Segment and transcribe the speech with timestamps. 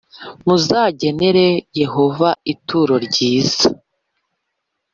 [0.45, 1.45] muzagenere
[1.81, 3.65] Yehova ituro ryiza